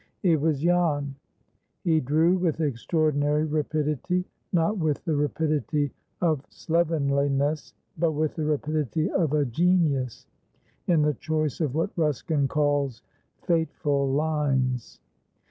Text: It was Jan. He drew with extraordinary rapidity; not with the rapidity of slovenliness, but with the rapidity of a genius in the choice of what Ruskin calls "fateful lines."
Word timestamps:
It 0.23 0.41
was 0.41 0.61
Jan. 0.61 1.13
He 1.83 1.99
drew 1.99 2.35
with 2.35 2.59
extraordinary 2.59 3.45
rapidity; 3.45 4.25
not 4.51 4.79
with 4.79 5.05
the 5.05 5.15
rapidity 5.15 5.91
of 6.21 6.43
slovenliness, 6.49 7.75
but 7.99 8.13
with 8.13 8.33
the 8.33 8.45
rapidity 8.45 9.11
of 9.11 9.33
a 9.33 9.45
genius 9.45 10.25
in 10.87 11.03
the 11.03 11.13
choice 11.13 11.61
of 11.61 11.75
what 11.75 11.91
Ruskin 11.95 12.47
calls 12.47 13.03
"fateful 13.43 14.11
lines." 14.11 14.99